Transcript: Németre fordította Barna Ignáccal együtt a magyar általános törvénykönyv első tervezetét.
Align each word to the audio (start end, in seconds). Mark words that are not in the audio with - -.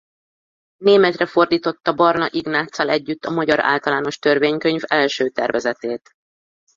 Németre 0.83 1.25
fordította 1.25 1.93
Barna 1.93 2.27
Ignáccal 2.31 2.89
együtt 2.89 3.25
a 3.25 3.31
magyar 3.31 3.59
általános 3.59 4.17
törvénykönyv 4.17 4.81
első 4.87 5.29
tervezetét. 5.29 6.09